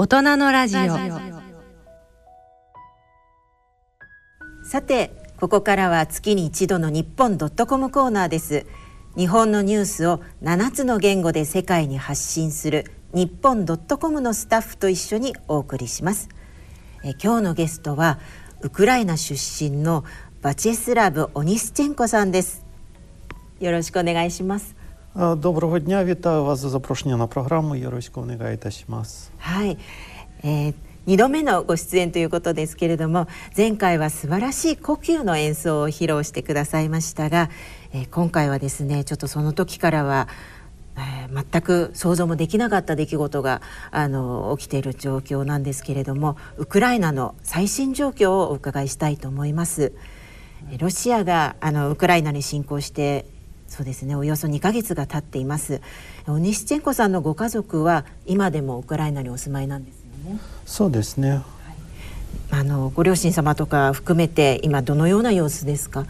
[0.00, 0.80] 大人のラジオ。
[4.62, 8.64] さてここからは月に一度の日本ドットコムコーナーです。
[9.16, 16.28] 日本のニュースを7つの言語で世界に発信する日本ドットコムのスタッフと一緒にお送りします。
[17.02, 18.20] え今日のゲストは
[18.60, 20.04] ウクライナ出身の
[20.42, 22.64] バチェスラブ・オニスチェンコさんです。
[23.58, 24.77] よろしくお願いします。
[25.15, 27.75] Доброго дня, вітаю вас за запрошення на програму.
[27.75, 29.31] Яросько негай та шмас.
[29.37, 29.77] はい、
[30.43, 30.73] えー、
[31.05, 37.49] 2度目のご出演ということですけれども前回は素晴らしい呼吸の演奏を披露してくださいましたが、
[37.93, 40.27] えー今回はですねちょっとその時からは、
[40.95, 43.61] えー全く想像もできなかった出来事が
[43.91, 49.93] あの起きている状況なんですけれどもウクライナの最新状況をお伺いしたいと思います。
[50.71, 53.25] えーロシアがあのウクライナに侵攻して
[53.68, 54.16] そうですね。
[54.16, 55.80] およそ2ヶ月が経っています。
[56.26, 60.40] オニシチェンコさんのご家族は今でもウクライナにお住まいなんですよね。
[60.66, 61.42] そうですね。
[62.50, 66.06] あのご両親様とか含めて今どのような様子ですか？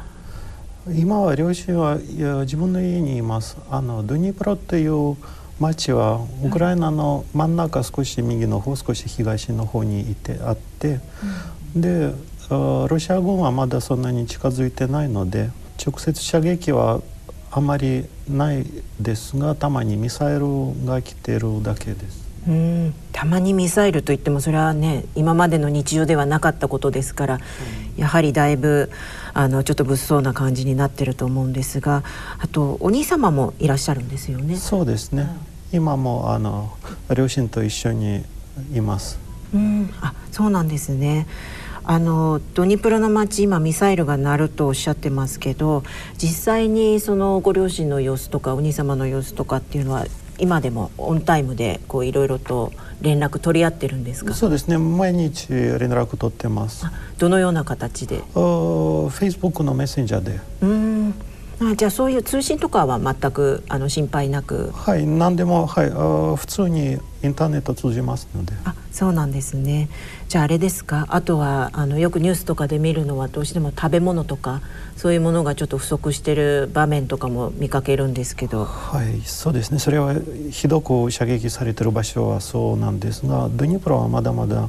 [0.89, 3.57] 今は両親はいや自分の家にいます。
[3.71, 5.17] あのドニプロという
[5.59, 11.01] 町はウクライナの真ん中少し右の方少し東の方にいてあって、
[11.75, 12.15] で
[12.49, 15.51] あロシア軍はまだそんなに近づいてないので
[15.85, 17.03] 直接射撃は
[17.51, 18.65] あまりない
[19.01, 20.47] ですがたまにミサイル
[20.85, 22.29] が来てるだけです。
[22.47, 27.41] うんたまにミサイルといってもそれはね今までの日常ではなかったことですから、
[27.97, 28.91] やはりだいぶ
[29.35, 32.05] あのちょっと物騒な感じになってると思うんですが
[32.39, 34.57] あとお兄様もいらっしゃるんですよね。
[34.57, 35.29] そうですね。
[35.73, 36.73] 今もあの
[37.15, 38.25] 両親と一緒に
[38.73, 39.19] います。
[39.53, 41.27] うん、あそうなんですね。
[41.91, 45.85] あのドニプロの街今ミサイルが鳴るとおっしゃってますけど
[46.19, 50.05] 実際にそのご両親の様子とかお兄様の様子とかっていうのは
[50.37, 54.35] 今でもオンタイムでこういろいろと連絡取り合ってるんですか？
[54.35, 54.77] そうですね。
[54.77, 56.85] 毎日連絡取ってます。
[56.85, 58.19] あどのような形で？
[58.19, 61.15] あ Facebook のメッセンジャーで、うん
[61.61, 64.71] あじゃあそういう通信とかは全くあの心配なく？
[64.73, 68.53] はい、何でもはい、あ普通にインターネット通じますので。
[68.65, 69.89] あそうなんですね
[70.29, 71.07] じゃああれですか？
[71.09, 74.61] あとはあのよくニュースとかで見るのはどうしても食べ物とか
[74.97, 79.79] そういうものがちょっと不足してる場面とかも見かけるんですけどはい、そうですね。
[79.79, 80.15] それは
[80.51, 84.69] ひどく射撃されてる場所はそうなんですが、ドニプロはまだまだあ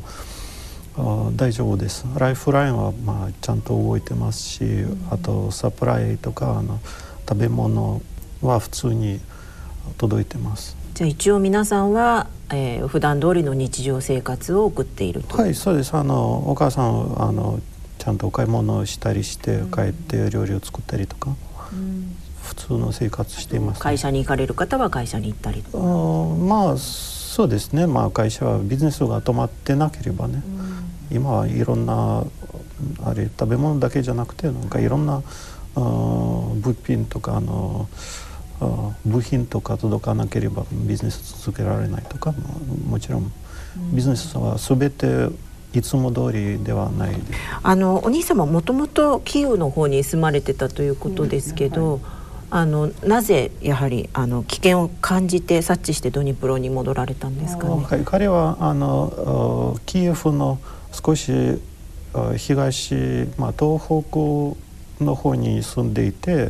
[1.36, 2.06] 大丈夫です。
[2.18, 4.64] ライフラインはまあちゃんと動いてますし、
[5.10, 6.80] あとサプライとかあの
[7.28, 8.02] 食べ物
[8.42, 9.20] は普通に
[9.98, 10.76] 届いてます。
[10.94, 15.94] じゃあ一応皆さんは、えー、普段通りの日常生活を送っていると、はい、そうです。
[15.94, 17.60] あのお母さんあの
[17.98, 21.36] ちゃんとお買い物をしたりして帰って料理を作ったりとか、
[22.44, 27.88] 普通の生活しています、会社に行かれる方は会社に行ったりとあーまあそうですね。
[27.88, 30.42] まあ会社はビジネスが止まってなければね、
[31.12, 32.24] 今はいろんな
[33.04, 35.22] あれ食べ物だけじゃなくてなんかいろんな
[35.76, 37.88] 物品とかあの
[39.06, 43.32] 部品とか届かなければビジネス続けられないとか、まあもちろん
[43.94, 45.30] ビジネスは全て
[45.74, 47.16] いつも通りではない。
[47.64, 52.02] あのお兄様もともとキーウの方に住まれてたということですけど、
[52.50, 57.86] あのなぜやはりあの危険を感じて察知してドニプロに戻られたんですかね？
[57.86, 60.60] はい、彼はあのあキエフの
[60.92, 61.32] 少し
[62.14, 62.96] あ東、
[63.38, 66.50] まあ、東北の方に住んでいて、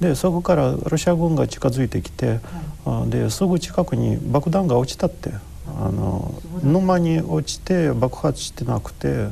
[0.00, 2.40] でそこからロシア軍が近づいてきて、
[2.86, 5.32] あですぐ近くに爆弾が落ちたって。
[5.80, 9.28] あの沼に落ちて爆発してなくて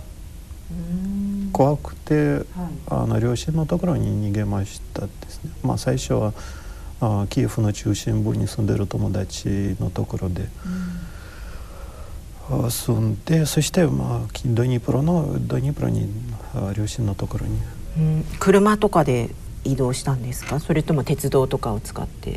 [1.50, 2.42] 怖くて、
[2.88, 5.50] あの両親のところに逃げましたですね。
[5.62, 6.34] まあ、最初は
[7.00, 11.05] あキエフの中心部に住んでる友達のところで、あ住
[12.92, 16.08] んでそして、まあ、ドニプロのドニプロに
[16.54, 17.58] あ両親のところに
[17.98, 19.30] うん車とかで
[19.64, 20.60] 移動したんですか？
[20.60, 22.30] それとも鉄道とかを使って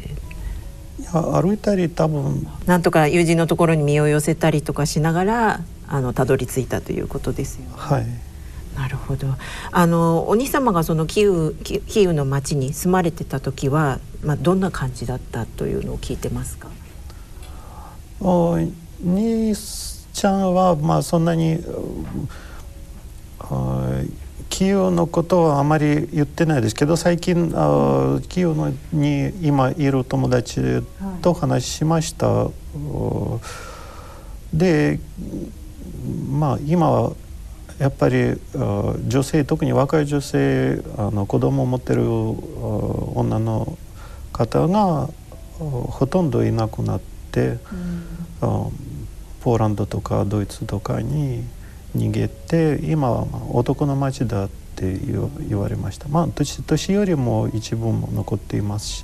[1.00, 7.70] いや歩いたり多分なんとか友人のところに身を寄せたりとかしながらあのたどり着いたということですよね。
[7.76, 8.08] はい
[8.76, 9.28] なるほど。
[9.72, 16.70] あのお兄様がそのキーウキキーウの町に住まれてた時は、まあどんな感じだったというのを聞いてますか？
[18.22, 18.58] お
[19.04, 19.54] 兄
[20.20, 22.30] ちゃんはまあそんなにうん
[23.40, 24.02] あ
[24.50, 30.84] キーウのことはあまり言ってないですけど最近あキーウのに今いる友達
[31.22, 32.50] と話しました。
[32.76, 33.40] お
[34.54, 35.00] で
[36.30, 37.14] まあ今は
[37.78, 42.06] やっぱりあ女性特に若い女性あの子供を持ってるあ
[43.16, 43.78] 女の
[44.34, 45.10] 方があ
[45.62, 47.02] ほとんどいなくなっ
[47.32, 47.58] て、
[48.42, 48.68] あ
[49.42, 51.44] ポーランドとかドイツとかに
[51.96, 56.08] 逃げて今はまあ男の町だって言われました。
[56.08, 59.04] まあ年年よりも一部も残っていますし。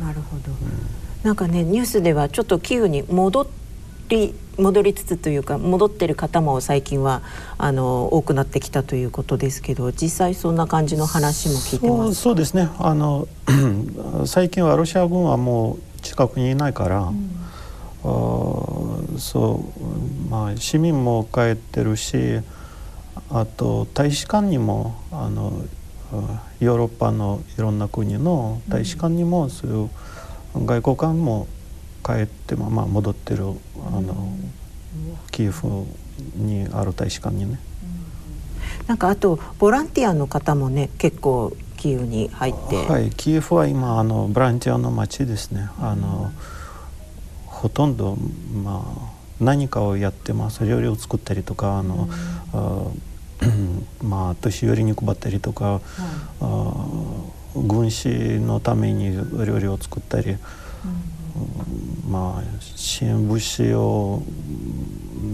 [0.00, 0.58] なるほど、うん、
[1.22, 3.48] なんかねニュースではちょっとキーウに戻
[4.08, 7.22] り戻りつつというか戻ってる方も最近は
[7.58, 12.68] あの多くなってきたということですけど実際そんな感じの話も聞いてますそうですね。
[12.78, 13.28] あの
[14.26, 17.12] 最近はロシア軍はもう近くにいないから、うん、あ
[18.02, 22.40] そうまあ市民も帰ってるし
[23.30, 25.52] あと大使館にもあの
[26.60, 29.90] ヨーロッパのいろんな国の大使館にもそういう
[30.54, 31.46] 外交官も
[32.04, 34.34] 帰ってまあ戻ってるあの
[35.30, 35.84] キエフ
[36.34, 37.58] にある大使館にね。
[38.86, 42.76] なんかあとボランティアの方もね結構キーウに入って。
[42.86, 45.68] はいキエフは今あのボランティアの街ですね。
[45.80, 46.30] あの、
[47.62, 48.16] ほとんど
[48.64, 52.08] まあ何かをやってます料理を作ったりとかあの、
[53.40, 55.80] うん、まあ年寄りに配ったりとか、
[56.40, 56.74] あ
[57.54, 60.34] 軍師のために料理を作ったり、う
[62.08, 64.24] ん、まあ支援物資を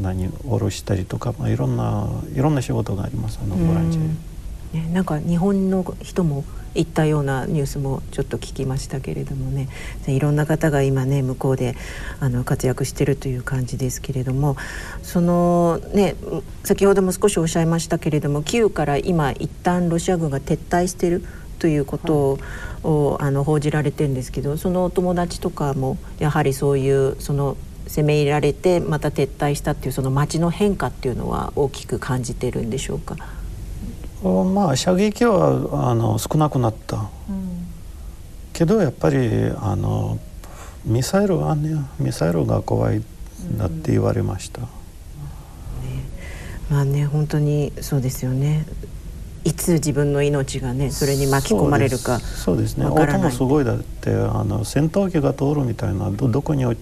[0.03, 4.38] 何下ろしたりとか、まあ、いろんないろんな仕事がありますあのボランティア。
[4.73, 6.45] ね、なんか日本の人も
[6.75, 9.69] 行ったようなニュースもちょっと聞きましたけれどもね。
[10.07, 11.75] いろんな方が今ね向こうで
[12.21, 14.57] あの活躍してるという感じですけれども。
[15.03, 16.15] そのね
[16.65, 21.25] 先ほども少しおっしゃいましたけれどもキーウから今一旦ロシア軍が撤退してる
[21.59, 22.39] ということ
[22.83, 27.57] を、はい、あの報じられてるんですけどそのお友達とかもやはりそういうその
[27.87, 33.17] 攻め入れられてまた撤退したっていうその街の変化っていうのは大きく感じてるんでしょうか？
[34.23, 37.67] まあ射撃はあの少なくなった、うん、
[38.53, 39.17] けどやっぱり
[39.61, 40.19] あの
[40.85, 43.03] ミサイルはねミサイルが怖い
[43.57, 44.67] だって言われました、うん。
[44.67, 44.71] ね、
[46.71, 48.67] まあね本当にそうですよね。
[49.45, 52.77] いつ自分の命がねそれに巻き込まれるかそうです。
[52.77, 52.87] ね。
[52.87, 56.77] 音もすごいだってあの戦闘機が通るみたいなどどこに落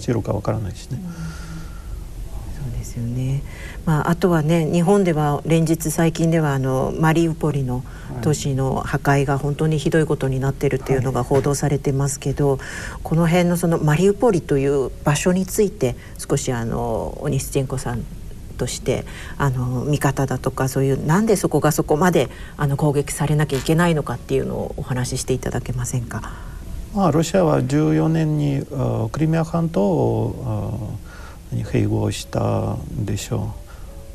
[0.00, 1.35] ちるかわからないしね、うん
[2.96, 3.42] よね。
[3.84, 7.84] まあ、あとはね日本では連日最近ではあのマリウポリの
[8.22, 12.58] 都市の破壊が本当にひどいことになっているというのが報道されてますけど、はい、
[13.02, 18.04] この辺のそのマリウポリという場所について少しあのオニスチェンコさん
[18.58, 19.04] として
[19.36, 26.32] あの見方だとかそういうなんでそこがそこまであの攻撃されなきゃいけないのかっていうのをお話ししていただけませんか？
[26.94, 28.64] まあ、ロシアは14年に
[29.12, 30.96] クリミア半島を
[31.52, 33.54] 併合したでしょ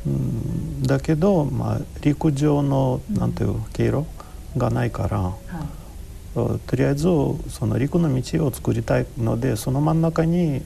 [0.06, 4.04] う、うん、だけど、まあ、陸上のなんていう経路
[4.56, 5.34] がないから、は
[6.34, 7.04] い、とりあえず
[7.48, 10.62] その陸の道を作りたいのでその真ん中に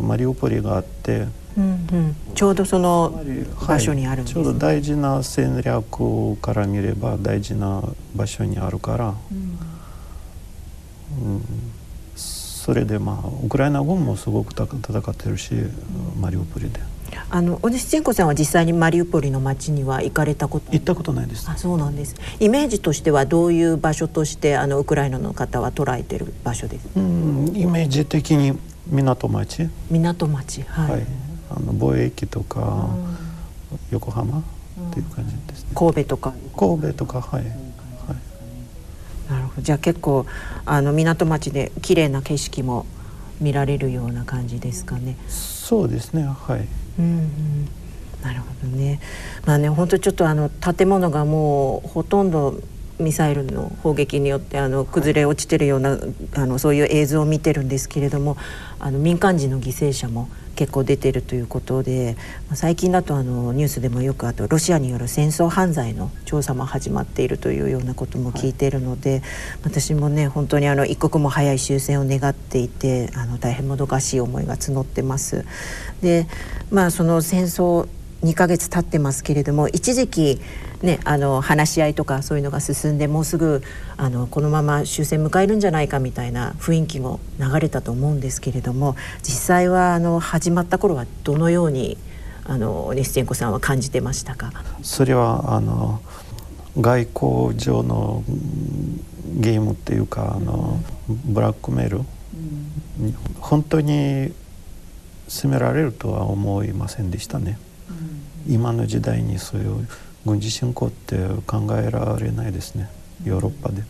[0.00, 3.22] マリウポリがあって、うんうん、ちょうどその
[3.68, 4.44] 場所にあるんです、ね。
[4.44, 7.82] はい、ちょうど大事な戦略から見れば大事な
[8.16, 9.41] 場所にあるから、うん、うん
[12.64, 15.52] それでまあウクライナ軍もすごく戦ってるし
[16.20, 16.78] マリウポリで。
[17.28, 20.70] あのオネスチェンコさんは実際にマリウポリの町には行かれたこと？
[20.70, 21.50] 行ったことないです。
[21.50, 22.14] あそうなんです。
[22.38, 26.88] イメージとしてはどういう場所としてあのウクライナの方は捉えてる場所です？
[26.94, 28.56] うんイメージ的に
[28.86, 29.68] 港町。
[29.90, 31.06] 港町はい、はい、
[31.50, 32.90] あの貿易とか
[33.90, 34.42] 横浜っ
[34.92, 36.32] ていう感じです、ね、神戸とか。
[36.56, 37.44] 神戸とかはい
[39.32, 40.26] なるほどじゃあ結構
[40.66, 42.84] あの港町で綺麗な景色も
[43.40, 45.16] 見られるような感じですかね。
[45.28, 47.68] そうですねはい、うん、うん、
[48.22, 49.00] なるほどね。
[49.46, 52.60] まあね本当ちょっとあの建物がもうほとんど
[52.98, 55.98] ミサイルの砲撃によってあの崩れ落ちてるような
[56.34, 58.36] あのそういう映像を見てるんですけれども
[58.78, 62.16] あの民間人の犠牲者も結構出てるということで
[62.54, 69.22] 最近だとあのニュースでもよくあとロシアによる戦争犯罪の調査も始まっているというようなことも聞いているので、はい、
[69.64, 75.44] 私もね本当にあの一刻も早い終戦を願っていてあの大変もどかしい思いが募ってます。
[76.02, 76.26] で
[76.70, 77.88] まあその戦争
[78.22, 80.40] 2ヶ月経ってますけれども一時期
[80.82, 83.62] ね、あの話し合いとかそういうのが進んでもうすぐ
[83.96, 91.98] あのこのまま終戦迎えるんじゃないかみたいな雰囲気も流れたと思うんですけれども実際はあの始まった頃はどのように
[92.44, 94.52] あのネスチェンコさんは感じてましたか？
[94.82, 96.02] それはあの
[96.80, 98.24] 外交上の
[99.36, 104.32] ゲームっていうかあのブラックメール、うん、本当に
[105.28, 107.56] 責められるとは思いませんでしたね。
[108.46, 109.88] うん、今の時代にそういう
[110.24, 112.88] 軍事侵攻って考えられないですね。
[113.24, 113.76] ヨーロッパで。
[113.76, 113.84] で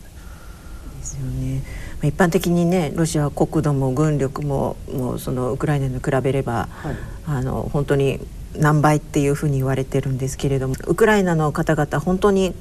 [1.03, 1.61] すよね。
[2.03, 6.95] 一般的にねロシアは国土も軍力ももうそのウクライナに比べれば、はい、
[7.27, 8.19] あの本当に
[8.55, 12.53] 何倍っていうふうに言われてるんですけれどもウクライナの方々本当に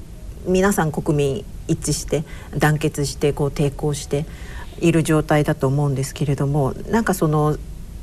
[0.46, 2.24] 皆さん国民一致して
[2.56, 4.26] 団結してこう抵抗して
[4.80, 7.56] いる状態だと思うんですけれどもなんかその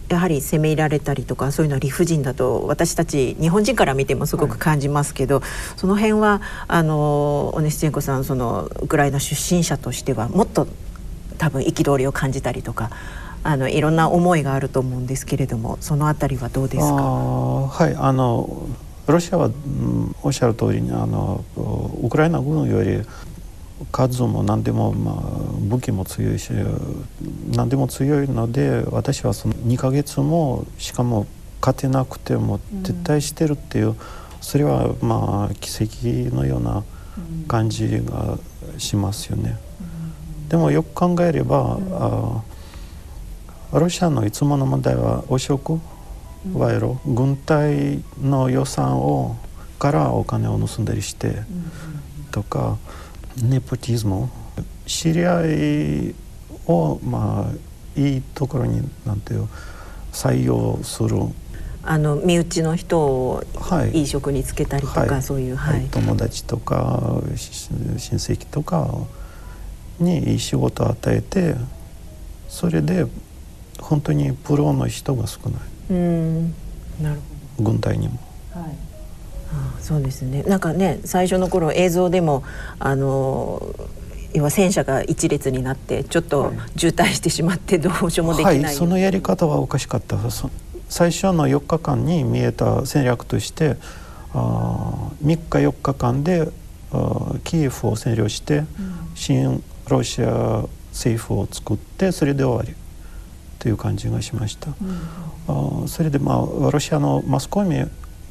[0.09, 10.67] やはり責められたりとかそういうのは理不尽だと私たち日本人から見てもすごく感じますけど、はい、その辺はあのオネスチェンコさんそのウクライナ出身者としてはもっと
[11.37, 12.89] 多分憤りを感じたりとか
[13.43, 16.95] あのいろんな思いがあると思うんですけれどもそのあたりはどうですか？
[16.95, 18.67] はいあの
[19.07, 21.43] ロシアは、うん、おっしゃる通りにあの
[22.03, 23.01] ウクライナ軍より
[23.91, 25.15] 数も何でも、まあ、
[25.61, 26.51] 武器も強いし
[27.51, 31.27] 何でも強いので私はその2ヶ月もしかも
[31.61, 33.95] 勝てなくても撤退してるっていう、うん、
[34.41, 36.83] それはまあ奇跡のような
[37.47, 38.37] 感じが
[38.77, 39.57] しますよね。
[40.41, 45.79] うん、でもよく考えれば、うん、あロシアのいつもの問題は汚職
[46.53, 49.35] 賄賂、軍隊の予算を
[49.79, 51.43] からお金を盗んだりして
[52.31, 52.77] とか。
[53.43, 54.29] ネポティズム
[54.85, 56.15] 知り合い
[56.67, 59.47] をまあいいところになんていう
[60.11, 61.17] 採用する。
[61.81, 63.43] あの身内の人を
[63.93, 64.03] い。
[64.03, 68.87] い職につけたりとか、はい、そういう、はい、友達とか親戚とか
[69.99, 71.55] にいい仕事を与えて
[72.49, 73.05] それで
[73.79, 75.61] 本当にプロの人が少ない。
[75.91, 76.53] うん。
[77.01, 77.19] なる
[77.57, 77.71] ほど。
[77.71, 78.19] 軍隊にも。
[78.53, 78.88] はい
[79.81, 80.43] そうですね。
[80.43, 82.43] なんかね最初の頃映像でも
[82.79, 83.75] あの
[84.33, 90.17] 要は戦車が一列になってちょっと渋滞してしまってどうしようもできない、はい、そのやり方はおかしかった。
[90.89, 93.77] 最初の4日間に見えた戦略として
[94.33, 96.51] あ3日4日間で
[96.91, 98.65] あキエフを占領して、うん、
[99.15, 102.79] 新ロシア政府を作ってそれで終わり。
[103.59, 104.71] という感じがしました。
[105.47, 107.75] うん、あそれでまあロシアのマスコミ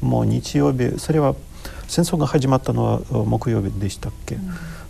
[0.01, 1.35] もう日曜日それは
[1.87, 4.37] 戦争が始まったのは木曜日でしたっけ、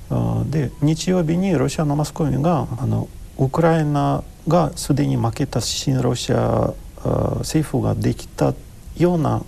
[0.10, 6.74] うん、で日曜日にロシアのマスコミがあのウクライナがすでに負けた新ロシア
[7.40, 8.54] 政府ができた
[8.98, 9.44] ような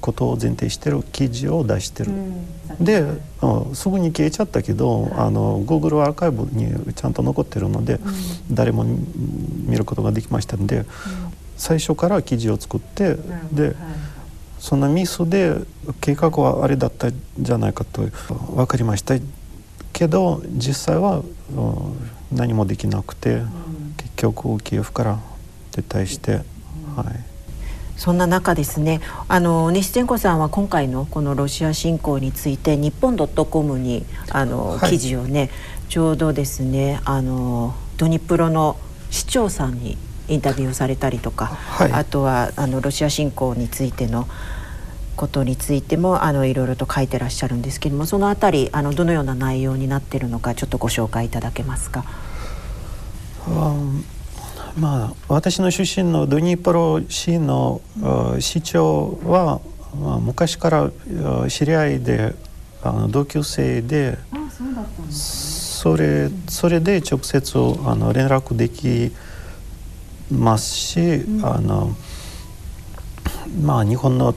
[0.00, 3.04] ことを前提してる記事を出してる、うん、で、
[3.42, 10.84] うん、すぐに消えちゃったけど、はい、あの Google アーカイブにちゃんと残ってるので、うん、誰も見ることができましたんで、
[11.56, 13.16] 最初から記事を作って
[13.52, 13.74] で、はい
[14.64, 15.56] そのミスで
[16.00, 19.16] 計画はあれだったんじゃないかと分かりました
[19.92, 21.22] けど実際は
[22.32, 23.42] 何もできなくて、
[23.98, 25.18] 結局キエフから
[25.72, 26.44] 撤退して、はい。
[27.98, 35.50] そんな中ですねあの西チェンコさんは今回のこのロシア侵攻について日本 .com にあの、記事をね
[35.90, 38.78] ちょうどですねあのドニプロの
[39.10, 44.26] 市長さんにインタビューされたりとか、はい、あとはあのロシア侵攻についての
[45.16, 52.04] ことについてもあのいろいろと書いてらっしゃるんですけどもそのあたりあのどのような内容になっているのかちょっとご紹介いただけますか？
[54.76, 59.60] まあ、私の出身のドニプロ市の、うん、市長は、
[60.00, 60.90] まあ、昔から
[61.48, 62.34] 知り合いで
[62.82, 64.18] あの同級生で
[65.10, 69.12] それそれで直接あの連絡でき
[70.32, 71.94] ますし、うん、あの
[73.62, 74.34] まあ日本の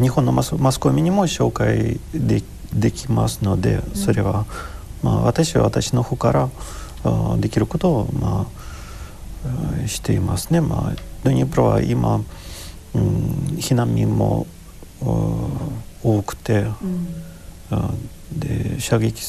[0.00, 2.42] 日本のマスマスコミにも紹介で
[2.72, 4.46] できますのでそれは、
[5.02, 6.50] まあ、私は私の方から
[7.38, 8.48] できることを、ま
[9.84, 10.60] あ、していますね。
[10.60, 12.16] まあ、ドニプロは今、
[12.94, 13.02] うん、
[13.58, 14.46] 避難民も
[16.02, 19.22] 多くて、うん、で射撃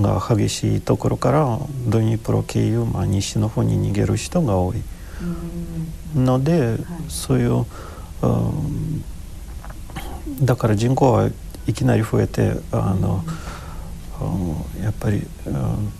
[0.00, 1.58] が激しいところから
[1.88, 4.82] ドニプロ経由、まあ、西の方に逃げる人が多い
[6.14, 7.66] ので、はい、そういう、
[8.22, 9.04] うん、
[10.44, 11.30] だから人口は
[11.66, 13.24] いきなり増えてあの、
[14.20, 15.92] うん、やっぱり、うん、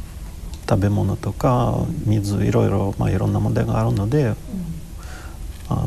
[0.69, 4.35] 食べ物とか水いろいろ、まあ、いろんな問題があるので、うん、
[5.69, 5.87] あ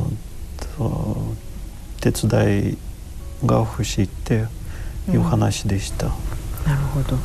[2.02, 2.78] 手伝い
[3.46, 4.46] が欲しいって
[5.10, 6.08] いう話でした。
[6.66, 7.18] なるほど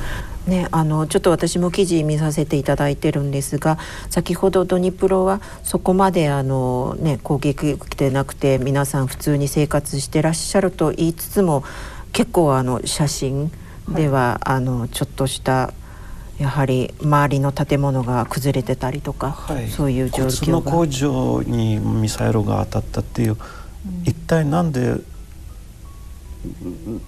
[0.49, 3.78] ね、あのちょっと私も記事見させていただいてるんですが
[4.09, 11.64] 先ほどドニプロはそこまであの、ね、攻撃受けてなくて皆さん普通に生活してらっしゃると言いつつも
[12.12, 13.52] 結構あの写真
[13.90, 15.75] では、はい、あのちょっとした
[16.38, 20.71] やはり周りの建物が崩れてたりとか、はい、そういう状況が。
[20.71, 23.38] 工場にミサイルが当たったっていう、うん、
[24.05, 24.97] 一体なんで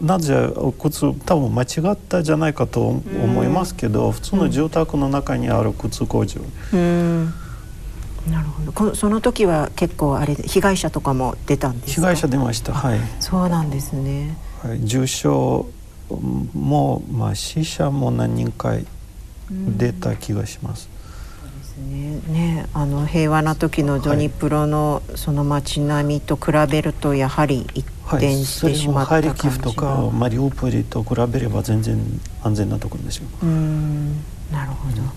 [0.00, 6.40] なぜ靴多分間違ったじゃないかと思いますけど、普通の住宅の中にある靴工場。
[6.72, 7.32] うん。
[8.30, 8.72] なるほど。
[8.72, 12.72] こその時は結構あれ被害者とかも出たんです被害者出ました。
[12.72, 13.00] はい。
[13.18, 15.28] そうなんですね、はい、重傷
[16.08, 18.76] も、まあ、死者も何人か
[19.48, 20.88] 出た気がします。
[21.80, 22.20] ね。
[22.28, 27.86] ね、あの平和な時のドニプロのその街並みと比べるとやはり一
[28.16, 30.10] 転してしまった感じが、はい、ハリキフとか。
[30.12, 31.98] マリウポリと比べれば全然
[32.42, 33.28] 安全なところですよ。
[33.42, 34.16] うん。
[34.52, 35.10] なるほど、うん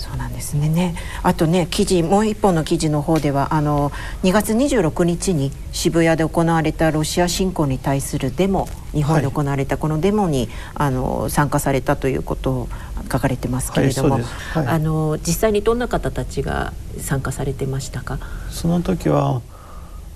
[0.00, 0.70] そうなんですね。
[0.70, 3.90] ねあとね記事もう一本の記事の方ではあの
[4.22, 12.68] 2月26日に渋谷で行われたロシア侵攻に対するデモ日本で行われたこのデモに、はい、あの参加されたということを
[13.12, 18.18] 書かれてますけれども、はいはい、あの実際にどんな方たちが参加されてましたか？
[18.50, 19.42] その時は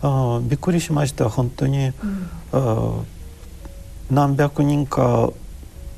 [0.06, 1.94] あびっくりしました本当に、うん、
[2.52, 3.04] あ
[4.10, 5.32] 何百人か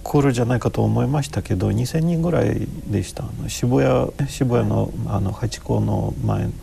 [0.05, 3.25] 来るじゃないかと思いましたけど2,000人ぐらいでした。
[3.49, 6.55] 渋谷渋谷のあのハチ公の前の、うん、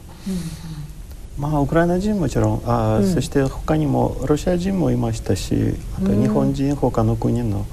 [1.38, 7.66] まあウクライナ人もちろんあ、うん、そして他にもロシア人もいましたしあと日本人、うん、他の国の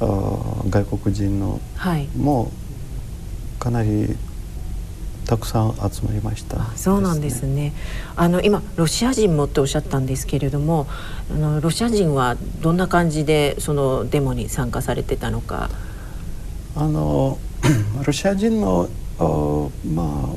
[0.00, 2.52] あ外国人の、はい、も
[3.58, 4.14] かなり
[5.28, 7.74] たくさん集まりました、ね、そうなんですね。
[8.16, 10.86] あの今ロシア人もっておっしゃったんですけれども
[11.30, 15.68] あのロシア人はどんな感じでそのデモに参加されてたのか。
[16.74, 17.38] あの
[18.06, 18.88] ロシア人の
[19.92, 20.30] ま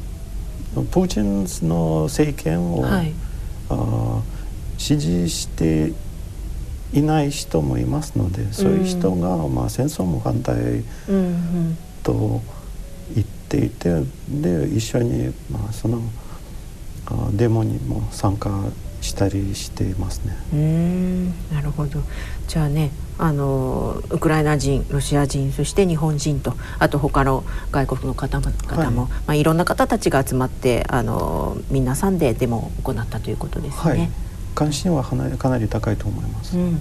[0.75, 3.13] あプーチンの政権を、はい、
[3.69, 4.21] あ
[4.77, 5.93] 支持して
[6.91, 10.83] いない人もいますのでそういう人が、うん、まあ、戦争も反対
[12.03, 12.41] と
[13.15, 16.01] 言ってていてで一緒に、まあ、その
[17.33, 18.49] デモにも参加
[19.01, 20.37] したりしていますね。
[20.53, 22.01] うんなるほど
[22.47, 33.91] じゃあねあのウクライナ人ロシア人そして日本人とあと他の外国の方々も、はいまあ、いろんな方たちが集まってあの皆さんでデモを行ったということですね。
[33.91, 34.09] はい、
[34.55, 35.15] 関心はか
[35.49, 36.57] なり高いと思います。
[36.57, 36.79] うん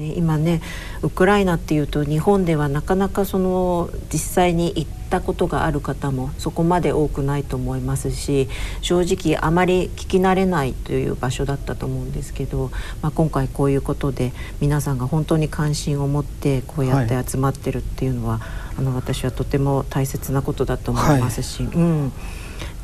[0.00, 0.62] ね、今ね
[1.02, 8.48] ウクライナっていうと日本ではなかなかその実際に行ったことがある方もそこまで多くないと思いますし
[8.80, 12.70] 正直あまり聞き慣れないという場所だったと思うんですけど、
[13.02, 21.64] まあ、今回こういうことで皆さんが本当に関心を持ってこうやって集まってるっていうのは、はい、あの私はとても大切なことだと思いますし。
[21.64, 22.12] はい、うん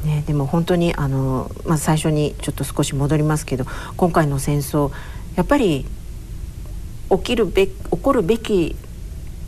[0.04, 3.64] ね、でも本当にあの、まあ、最初にちょっと少し戻りますけど
[3.96, 4.92] 今回の戦争
[5.36, 5.86] やっぱり
[7.10, 8.76] 起きるべ起こるべき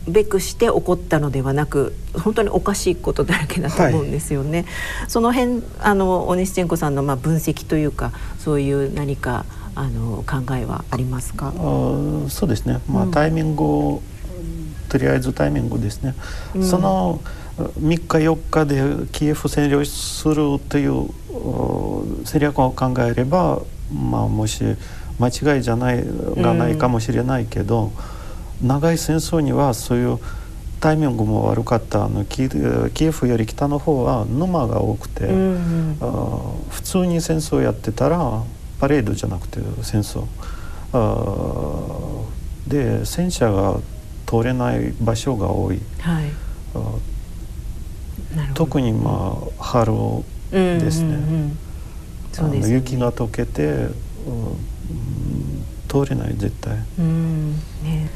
[0.07, 4.59] べくして起こったのではなく本当におかしいことだらけだと思うんですよね。
[4.59, 9.45] はい、その辺あのオネスチェンコさんのまあ分析というかそういう何か
[9.75, 11.49] あの考えはありますか？
[11.49, 11.51] あ
[12.29, 12.81] そうですね。
[12.87, 14.01] まあ、タイミングを、
[14.89, 16.15] とりあえずタイミングですね。
[16.55, 17.21] うん、その
[17.57, 21.09] 3日4日でキエフ占領するという
[22.25, 23.61] 戦略を考えれば、
[23.93, 24.63] まあ、もし
[25.19, 26.03] 間違いじゃない
[26.37, 27.91] がないかもしれないけど、
[28.61, 30.19] うん、長い戦争にはそういう
[30.79, 32.49] タイミングも悪かったあのキ
[32.93, 38.43] キエフより北の方は沼が多くて、うん、あ普通に戦争やってたら
[38.79, 40.25] パレードじゃなくて戦争。
[40.91, 43.79] あで戦車が
[44.25, 46.31] 通れない場所が多い、はい、
[48.53, 49.91] 特にまあ春
[50.51, 51.51] ですね、
[52.67, 53.87] 雪が溶けて、
[55.87, 56.77] 通れない絶対。
[56.99, 57.53] うん。
[57.83, 58.09] ね、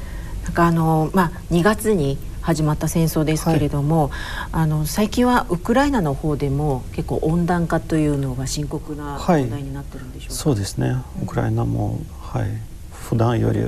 [0.44, 4.12] なんかあのまあ2月に始まった戦争ですけれども、はい、
[4.52, 10.98] あの最近はウクライナの方でも結構温暖化というのが深刻な問題になってるんでしょうか、はい、そうですね。
[11.24, 12.48] ウクライナも、はい。
[12.92, 13.60] 普段より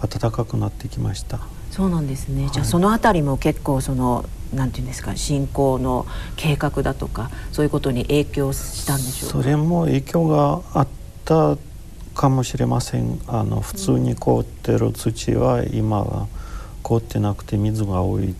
[0.00, 1.40] 暖かくなってきました。
[1.70, 9.42] そうなんですね、はい、じゃあそのあたりも結構そのなんていうんですか侵攻の計画だとかそういうことに影響したんでしょうか？
[9.42, 10.88] それも影響があっ
[11.24, 11.56] た
[12.20, 13.18] かもしれません。
[13.28, 16.26] あの普通に凍ってる土は今は
[16.82, 18.34] 凍ってなくて水が多い、うん、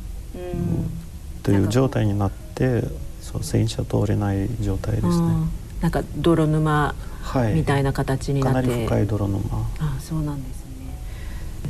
[1.43, 2.83] という状態になって
[3.23, 5.13] そう戦車通れない状態ですね。
[5.13, 6.95] うん、なんか泥沼
[7.55, 9.41] みたいな形になって、はい、かなり深い泥沼。
[9.79, 10.71] あそうなんですね。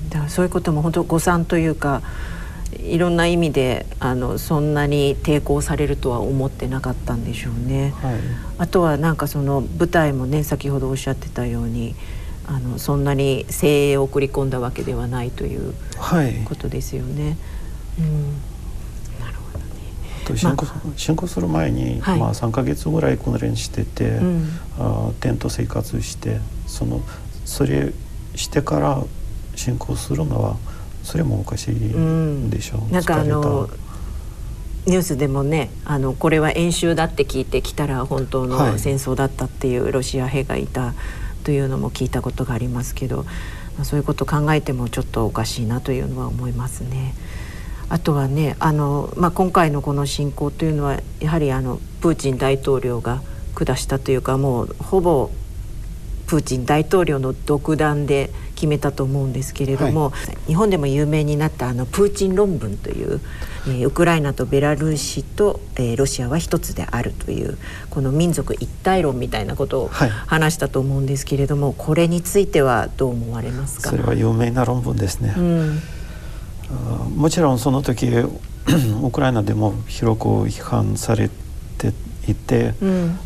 [0.09, 2.03] だからそういうことも本当誤算というか
[2.79, 7.95] いろんな意味であのそんなに抵抗されるとは思ってなかったんでしょうね。
[8.01, 8.17] はい、
[8.59, 11.95] あとはなんかその舞台もね先ほどおっしゃってたように
[12.47, 15.75] あのそんなに精鋭を送り込んだわけではないという
[16.45, 17.25] ことですよね。
[17.25, 18.33] はい、うん。
[19.21, 19.65] なるほどね。
[20.25, 27.03] と進行,、まあ、進行する前に、はい、まあ、3か月ぐらい訓練してて、うん、あテント生活してその
[27.45, 27.93] それ
[28.37, 29.03] してから
[29.55, 30.57] 侵攻するのは
[31.03, 32.79] それもおかしいでしょ。
[32.79, 33.69] う、うん、なんかあの
[34.87, 40.95] ニュースでもねあのこれは演習だって聞いてきたら本当の戦争だったっていうロシア兵がいた
[41.45, 43.25] というのも聞いたことがありますけど、
[43.77, 47.15] まあ、そういうことを考えてもちょっとおかしいなというのは思いますね。
[47.89, 53.21] あとはねあの、まあ、今回のこの侵攻というのはやはりあのプーチン大統領が
[53.55, 55.31] 下したというかもうほぼ
[56.27, 58.31] プーチン大統領の独断で
[58.61, 63.21] 決めたと思うんですけれども、はい、日本でも有名になったあのプーチン論文という、
[63.67, 67.57] えー、ウクライナとベラルーシと、えー、ロシアは一つであるという
[67.89, 69.89] この民族一体論みたいなことを
[70.27, 73.89] 話したと思うんですけれども、はい、これについてはどう思われますか？
[73.89, 75.81] それは有名な論文ですね、うん、
[77.17, 78.09] もちろんその時
[79.03, 81.31] ウクライナでも広く批判され
[81.79, 81.95] て
[82.29, 83.19] いて、うん、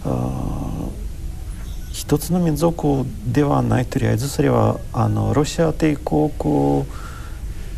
[1.94, 6.28] 一つの民族ではないとりあえずそれはあのロシア帝国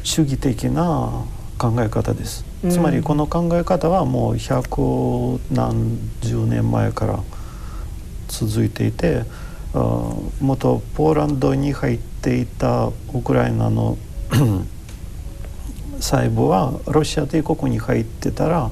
[0.03, 1.27] 主義的な
[1.59, 7.21] 考え方です、うん、つまりこの考え方はもう百何十年前から
[8.29, 9.25] 続いていて
[10.41, 13.99] 元ポーランドに入っていたウクライナの
[16.01, 18.71] 細部はロシア帝国に入ってたら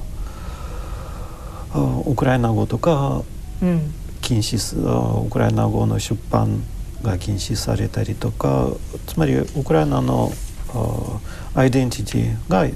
[2.07, 3.21] ウクライナ語とか、
[3.61, 3.93] うん
[4.25, 6.63] 禁止ウクライナ語の出版
[7.03, 8.69] が禁止されたりとか
[9.05, 10.31] つまりウクライナの
[11.53, 12.67] アイデンティティが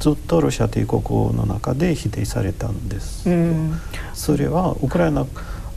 [0.00, 1.02] ずっとロシア帝国
[1.36, 3.30] の中で否定されたんです。
[3.30, 3.80] うん、
[4.14, 5.26] それはウクライナ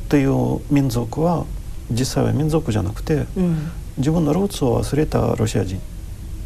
[0.09, 1.45] という民族は
[1.91, 5.79] 実際は民族じゃなくて、うん、自分のルーツを忘れたロシア人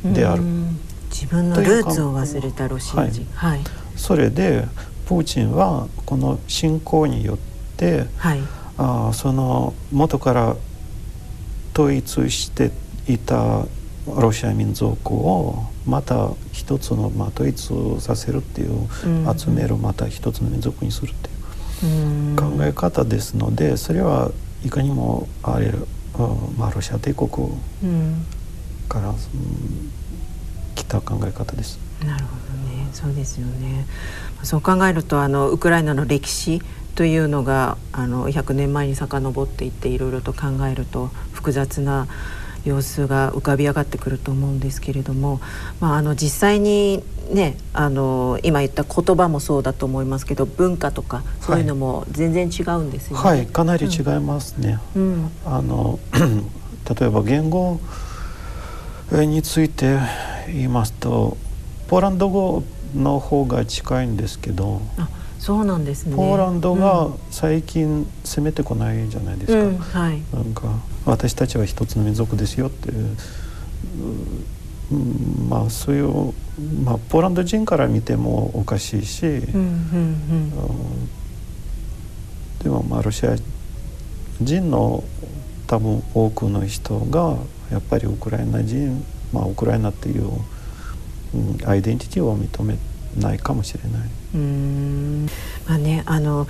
[0.04, 0.44] である。
[1.10, 3.26] 自分のルーツを忘れたロシア人。
[3.34, 3.62] はい、
[3.96, 4.66] それで
[5.08, 7.38] プーチンはこの侵攻によっ
[7.78, 8.42] て、はい、
[8.78, 10.56] あその元から
[11.74, 12.72] 統一して
[13.08, 13.66] いた
[14.08, 21.38] ロシア民族をまた一つの、まあ、統一させるっていう、うん、集めるまた一つの民族にするっていう。
[22.36, 24.32] 考え方ですのでそれは
[24.66, 25.72] いかにもあれ、
[26.58, 27.30] まあ、ロシア帝国
[28.90, 29.16] から、うん、
[30.74, 31.80] 来た考え方です。
[32.04, 32.90] なるほどね。
[32.94, 33.86] そうですよね。
[34.44, 36.62] そう考えるとあのウクライナの歴史
[36.98, 42.08] というのがあの100年前に遡っていっていろいろと考えると複雑な
[42.66, 45.40] 様子が浮かび上がってくると思うんですけれども、
[45.80, 53.24] まあ、あの実際にねあの今言った言葉もそうだと思いますけど文化とかそういうのも全然違うんですよね。
[53.24, 54.80] はい、はい、かなり違いますね。
[54.96, 56.00] うん、あの
[57.00, 57.80] 例えば言語
[59.12, 60.00] について
[60.48, 61.38] 言いますと
[61.90, 62.64] ポーランド語
[62.96, 64.82] の方が近いんですけど。
[64.98, 65.08] あ
[65.40, 66.16] そうなんですね。
[66.16, 70.74] ポーランドが最近攻めてこないじゃないですか、うんはい、なんか
[71.06, 72.90] 私たちは一つの民族ですよって、
[74.92, 76.34] うん、まあそういう、
[76.84, 80.52] まあ、ポーランド人から見てもおかしいし、うんうんうん、
[82.64, 83.36] でもまあロシア
[84.42, 85.04] 人の
[85.68, 87.38] 多分多くの人が
[87.72, 90.30] やっぱりウクライナ人、まあ、ウクライナっていう、
[91.34, 94.02] うん、アイデンティティを認めてないかもしれない。
[94.36, 95.26] うん。
[95.68, 96.48] まあね、あの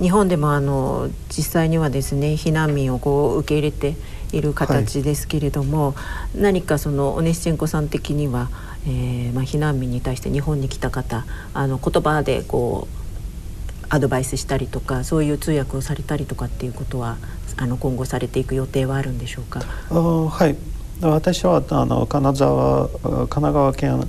[0.00, 3.96] 日本でもあの実際にはですね避難民をこう受け入れて
[4.32, 5.94] いる形ですけれども、は
[6.34, 8.50] い、何かそのオネシチェンコさん的には、
[8.86, 11.24] えーまあ、避難民に対して日本に来た方
[11.54, 17.16] あの言葉でこうアドバイスしたりとかそういう通訳をされたりとかっていうことは
[17.56, 19.60] あの今後されていく予定はあるんでしょうか？
[19.90, 20.56] あはい。
[21.00, 24.08] 私はあの金沢神奈川県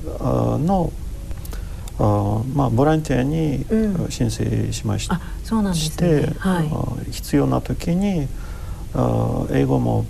[0.66, 0.92] の
[2.00, 3.66] あまあボランティアに
[4.10, 6.34] 申請しまし,、うんそうなんですね。
[6.40, 6.64] は
[7.08, 8.28] い、必要な時に
[8.94, 10.06] あ英語も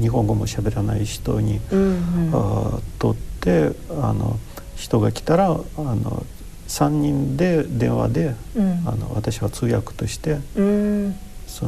[0.00, 4.38] 日本語も喋らない人に、うんうん、あとってあの
[4.76, 6.24] 人が来たらあの
[6.68, 11.16] 3人で電話で、うん、あの私は通訳として、うん、
[11.46, 11.66] そ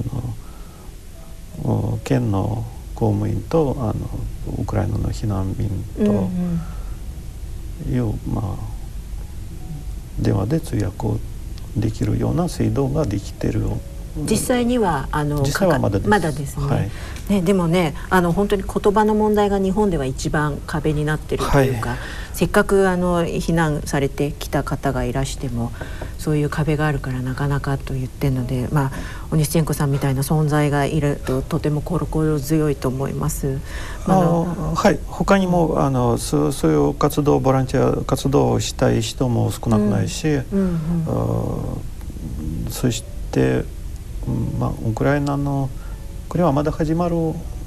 [1.64, 3.94] の県の公務員とあの
[4.62, 6.02] ウクライナの避難民と
[7.90, 8.10] いう、うん。
[8.10, 8.71] うん、まあ
[10.18, 11.18] 電話で通訳を
[11.76, 13.62] できるような制度ができてる
[14.16, 15.42] 実際にはあの
[15.80, 16.08] まだです。
[16.08, 16.66] まだですね。
[16.66, 16.90] はい、
[17.30, 21.98] ねでもねあの本当に言葉の問題が日本では一番壁になってるというか、はい、
[22.34, 25.72] せっかくあの避難されてきた方がいらしても
[26.18, 28.92] そういう壁があるからなかなかと言ってるので、まあ、
[29.30, 33.58] オニシチェンコさんみたいな存在がいるととても心強いと思います。
[34.06, 34.98] あのはい。
[35.06, 41.74] 他にもあのそうそういう活動ボランティア活動をしたい人も少なくないし、うんうん
[42.64, 43.64] うん、そして、
[44.58, 45.68] まあ、ウクライナの
[46.28, 47.16] これはまだ始まる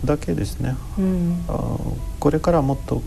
[0.04, 1.78] だけですね、うん、あ
[2.20, 3.02] これからもっと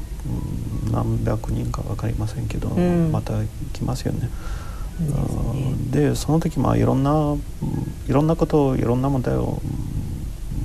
[0.92, 3.34] 何百人か分かりませんけど、うん、また
[3.72, 4.30] 来ますよね。
[5.90, 7.36] で、ね、その時まあいろんな
[8.08, 9.60] いろんなこといろんな問題を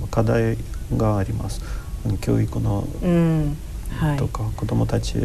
[0.10, 0.58] 課題
[0.98, 1.62] があります。
[2.22, 3.58] 教育の、うん。
[3.98, 5.16] はい、とか子どもたち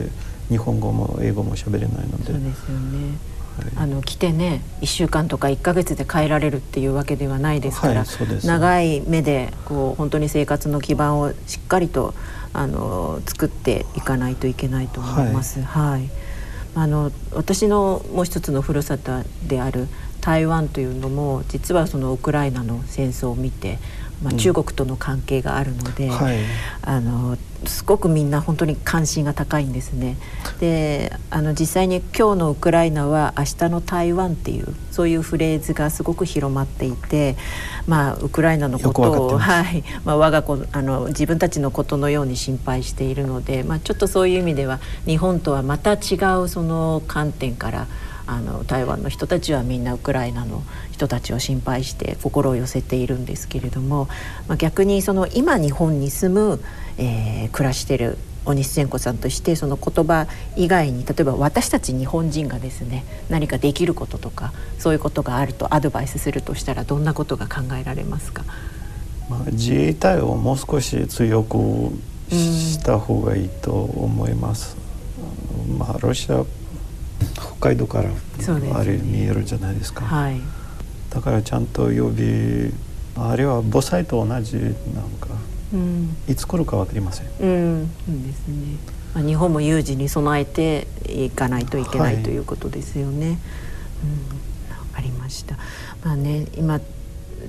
[0.48, 2.32] 日本語も英語も喋れないので。
[2.32, 3.37] そうですよね
[3.76, 12.14] あの来てね1週間とか1か月で帰られるっていうわけではないですから、はい、長い目でこう本当に生活の基盤をしっかりと
[12.52, 15.62] あの作っていかないといけないと思います。
[15.62, 16.10] はい、はい、
[16.74, 19.88] あの私のもう一つのふるさとである
[20.20, 23.78] 台湾というのも実はそのウクライナの戦争を見て
[24.22, 26.36] まあ、中国との関係があるので、うんはい、
[26.82, 30.16] あのすごくみんな本当に関心が高いんですね。
[30.60, 37.36] であの実際に今日のウクライナは明日の台湾っていうそういうフレーズがすごく広まっていて、
[37.86, 39.84] まあ、ウクライナのことを、はい。
[40.04, 47.86] まあ、我が子あの自分たちのことのように心配しているので、まあ、ちょっとそういう意味では日本とはまた違うその観点から
[48.28, 50.62] あの台湾の人たちはみんなウクライナの
[50.92, 54.06] 人たちを心配して心を寄せているんですけれども、
[54.48, 56.62] まあ、逆にその今日本に住む、
[56.98, 68.44] えー、暮らしてるオニスチェンコさんとしてその言葉以外に例えば私たち日本人がですね何かできることとかそういうことがあるとアドバイスするとしたらどんなことが考えられますか、
[69.30, 71.56] まあ、自衛隊をもう少し強く
[72.30, 74.76] した方がいいと思います。
[75.78, 76.44] まあ、ロシア
[77.34, 78.10] 北海道から
[78.74, 80.40] あれ見えるじゃないですか、はい、
[81.10, 82.70] だからちゃんと予備
[83.16, 84.72] あれは母祭と同じなの
[85.20, 85.28] か、
[85.72, 87.86] うん、いつ来るか分かりません、うん、
[88.26, 88.76] ですね、
[89.14, 93.38] まあ、日本も有事に備えていかないといけない、はい、ということですよね、
[94.04, 95.56] うん、ありました。
[96.04, 96.80] まあね今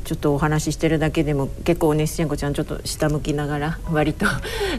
[0.03, 4.31] ちょっとお話ししてるだけでも結構ネスチェンコちゃんちょっと下向きながら割と 考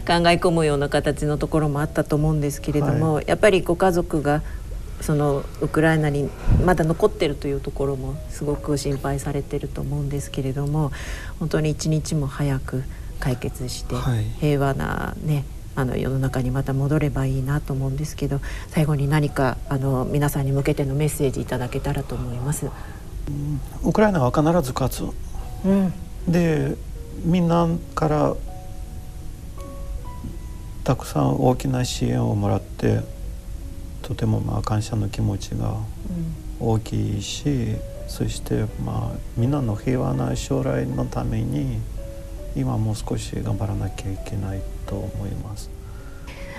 [0.07, 4.41] え込むような形のところもあったと思うんですけれども、はい、やっぱりご家族が
[5.01, 6.29] そのウクライナに
[6.65, 10.91] まだ残ってるというところもすごく心配されてると思うんですけれども
[11.39, 12.83] 本当に一日も早く
[13.19, 13.95] 解決して
[14.39, 22.69] 平和なね、あの世の中にまた戻ればいいなと思うんですけど最後に何かあの皆さんに向けてのメッセージいただけたらと思います。
[23.83, 25.03] ウクライナは必ず勝つ、
[25.65, 25.93] うん、
[26.27, 26.75] で
[27.23, 28.35] みんなから
[30.83, 33.01] たくさん大きな支援をもらって
[34.01, 35.75] とてもまあ感謝の気持ちが
[36.59, 41.79] 大きいし、うん、そしてまあみんなの平和な将来のために
[42.55, 45.69] 今もう少し頑張らなきゃいけないと思います。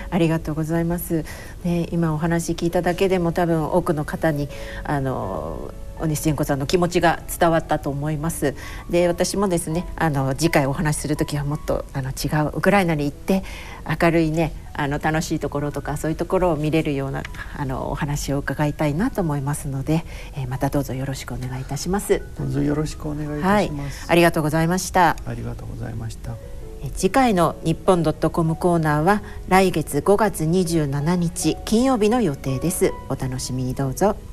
[0.09, 1.25] ありがとうございます。
[1.63, 4.47] ね、今お話聞いただけでも多分多くの方に
[4.83, 8.55] あのオニシチェンコさんの気持ちが伝わったと思います。
[8.89, 13.43] で私もですねあの次回お話しする時はもっとあの違うウクライナに行って
[14.01, 17.23] 明るいねあの楽しいところとかそういうところを見れるような
[17.55, 20.03] あのお話を伺いたいなと思いますので、
[20.35, 22.21] えー、またどうぞよろしくお願いいたします。
[22.37, 23.99] どうぞよろしくお願いいたします。
[24.01, 25.15] はい、ありがとうございました。
[25.25, 26.35] ありがとうございました。
[26.95, 32.93] 次回の日本ドットコムコーナーは来月5月27日金曜日の予定です。
[33.09, 34.32] お楽しみにどうぞ。